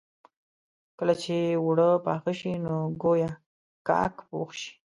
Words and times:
کله 0.99 1.13
چې 1.23 1.35
اوړه 1.61 1.89
پاخه 2.05 2.33
شي 2.39 2.53
نو 2.65 2.75
ګويا 3.01 3.31
کاک 3.87 4.15
پوخ 4.29 4.49
شي. 4.59 4.71